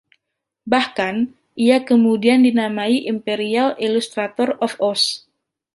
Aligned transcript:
Bahkan, 0.71 1.15
ia 1.67 1.77
kemudian 1.89 2.39
dinamai 2.47 2.93
Imperial 3.13 3.69
Illustrator 3.85 4.49
of 4.65 4.71
Oz. 4.89 5.01